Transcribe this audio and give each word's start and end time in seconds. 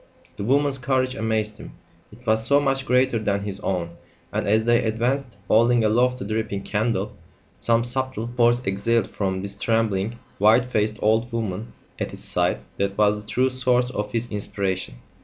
The 0.35 0.43
woman's 0.43 0.79
courage 0.79 1.13
amazed 1.13 1.59
him; 1.59 1.73
it 2.11 2.25
was 2.25 2.43
so 2.43 2.59
much 2.59 2.87
greater 2.87 3.19
than 3.19 3.43
his 3.43 3.59
own; 3.59 3.97
and, 4.33 4.47
as 4.47 4.65
they 4.65 4.83
advanced, 4.83 5.37
holding 5.47 5.83
aloft 5.83 6.17
the 6.17 6.25
dripping 6.25 6.63
candle, 6.63 7.15
some 7.59 7.83
subtle 7.83 8.27
force 8.35 8.65
exhaled 8.65 9.11
from 9.11 9.43
this 9.43 9.59
trembling, 9.61 10.17
white 10.39 10.65
faced 10.65 10.97
old 11.03 11.31
woman 11.31 11.73
at 11.99 12.09
his 12.09 12.23
side 12.23 12.61
that 12.77 12.97
was 12.97 13.15
the 13.17 13.27
true 13.29 13.51
source 13.51 13.91
of 13.91 14.11
his 14.11 14.31
inspiration. 14.31 14.95